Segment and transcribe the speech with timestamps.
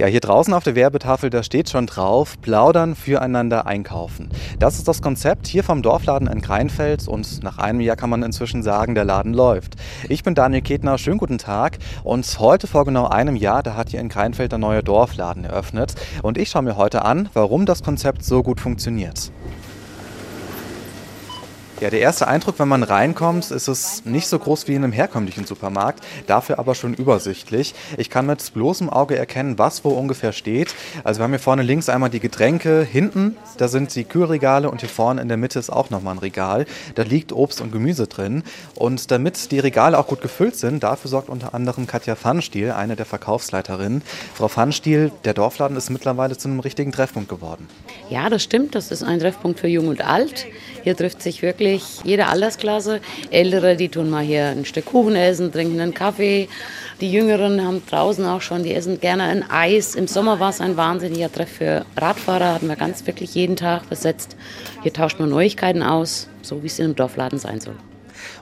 [0.00, 4.28] Ja, hier draußen auf der Werbetafel, da steht schon drauf, plaudern, füreinander einkaufen.
[4.60, 8.22] Das ist das Konzept hier vom Dorfladen in Kreinfeld und nach einem Jahr kann man
[8.22, 9.74] inzwischen sagen, der Laden läuft.
[10.08, 13.88] Ich bin Daniel Ketner, schönen guten Tag und heute vor genau einem Jahr, da hat
[13.88, 17.82] hier in Kreinfeld der neue Dorfladen eröffnet und ich schaue mir heute an, warum das
[17.82, 19.32] Konzept so gut funktioniert.
[21.80, 24.92] Ja, der erste Eindruck, wenn man reinkommt, ist es nicht so groß wie in einem
[24.92, 27.72] herkömmlichen Supermarkt, dafür aber schon übersichtlich.
[27.96, 30.74] Ich kann mit bloßem Auge erkennen, was wo ungefähr steht.
[31.04, 34.80] Also wir haben hier vorne links einmal die Getränke, hinten, da sind die Kühlregale und
[34.80, 36.66] hier vorne in der Mitte ist auch nochmal ein Regal.
[36.96, 38.42] Da liegt Obst und Gemüse drin.
[38.74, 42.96] Und damit die Regale auch gut gefüllt sind, dafür sorgt unter anderem Katja Pfannstiel, eine
[42.96, 44.02] der Verkaufsleiterinnen.
[44.34, 47.68] Frau Pfannstiel, der Dorfladen ist mittlerweile zu einem richtigen Treffpunkt geworden.
[48.10, 48.74] Ja, das stimmt.
[48.74, 50.46] Das ist ein Treffpunkt für Jung und Alt.
[50.82, 53.00] Hier trifft sich wirklich wirklich jede Altersklasse.
[53.30, 56.48] Ältere, die tun mal hier ein Stück Kuchen essen, trinken einen Kaffee.
[57.00, 59.94] Die Jüngeren haben draußen auch schon, die essen gerne ein Eis.
[59.94, 63.88] Im Sommer war es ein wahnsinniger Treff für Radfahrer, hatten wir ganz wirklich jeden Tag
[63.88, 64.36] besetzt.
[64.82, 67.74] Hier tauscht man Neuigkeiten aus, so wie es in einem Dorfladen sein soll.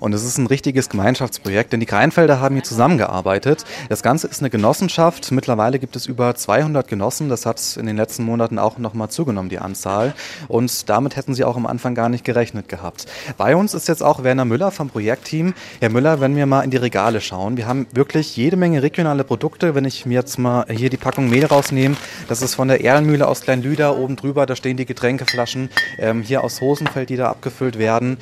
[0.00, 3.64] Und es ist ein richtiges Gemeinschaftsprojekt, denn die Kreinfelder haben hier zusammengearbeitet.
[3.88, 5.32] Das Ganze ist eine Genossenschaft.
[5.32, 7.28] Mittlerweile gibt es über 200 Genossen.
[7.28, 10.14] Das hat in den letzten Monaten auch nochmal zugenommen, die Anzahl.
[10.48, 13.06] Und damit hätten sie auch am Anfang gar nicht gerechnet gehabt.
[13.36, 15.54] Bei uns ist jetzt auch Werner Müller vom Projektteam.
[15.80, 19.24] Herr Müller, wenn wir mal in die Regale schauen, wir haben wirklich jede Menge regionale
[19.24, 19.74] Produkte.
[19.74, 21.96] Wenn ich mir jetzt mal hier die Packung Mehl rausnehme,
[22.28, 25.70] das ist von der Erlenmühle aus Kleinlüder oben drüber, da stehen die Getränkeflaschen.
[25.98, 28.18] Ähm, hier aus Hosenfeld, die da abgefüllt werden.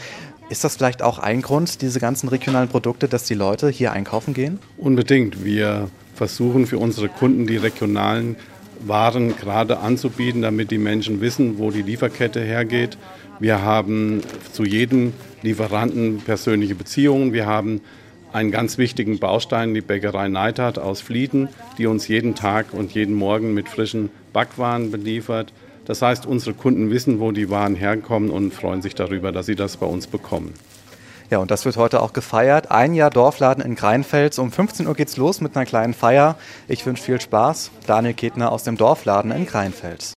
[0.48, 4.34] Ist das vielleicht auch ein Grund, diese ganzen regionalen Produkte, dass die Leute hier einkaufen
[4.34, 4.58] gehen?
[4.76, 5.44] Unbedingt.
[5.44, 8.36] Wir versuchen für unsere Kunden die regionalen
[8.80, 12.98] Waren gerade anzubieten, damit die Menschen wissen, wo die Lieferkette hergeht.
[13.38, 14.20] Wir haben
[14.52, 15.12] zu jedem
[15.42, 17.32] Lieferanten persönliche Beziehungen.
[17.32, 17.80] Wir haben
[18.32, 23.14] einen ganz wichtigen Baustein, die Bäckerei Neidhardt aus Flieden, die uns jeden Tag und jeden
[23.14, 25.52] Morgen mit frischen Backwaren beliefert.
[25.84, 29.56] Das heißt, unsere Kunden wissen, wo die Waren herkommen und freuen sich darüber, dass sie
[29.56, 30.55] das bei uns bekommen.
[31.30, 32.70] Ja, und das wird heute auch gefeiert.
[32.70, 34.39] Ein Jahr Dorfladen in Greinfels.
[34.39, 36.36] Um 15 Uhr geht's los mit einer kleinen Feier.
[36.68, 37.70] Ich wünsche viel Spaß.
[37.86, 40.12] Daniel Ketner aus dem Dorfladen in Greinfels.